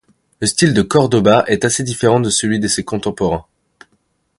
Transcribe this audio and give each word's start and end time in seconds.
Le 0.39 0.47
style 0.47 0.73
de 0.73 0.81
Córdoba 0.81 1.43
est 1.45 1.63
assez 1.63 1.83
différent 1.83 2.19
de 2.19 2.31
celui 2.31 2.59
de 2.59 2.67
ses 2.67 2.83
contemporains. 2.83 3.45